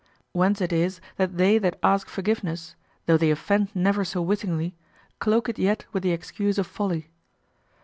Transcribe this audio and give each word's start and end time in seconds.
Whence 0.31 0.61
it 0.61 0.73
is 0.73 0.99
that 1.17 1.37
they 1.37 1.59
that 1.59 1.77
ask 1.83 2.09
forgiveness, 2.09 2.75
though 3.05 3.17
they 3.17 3.29
offend 3.29 3.69
never 3.75 4.03
so 4.03 4.19
wittingly, 4.19 4.73
cloak 5.19 5.47
it 5.47 5.59
yet 5.59 5.85
with 5.93 6.01
the 6.01 6.09
excuse 6.09 6.57
of 6.57 6.65
folly. 6.65 7.11